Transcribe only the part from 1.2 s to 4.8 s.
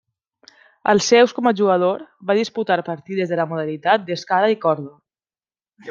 com a jugador, va disputar partides de la modalitat d'Escala i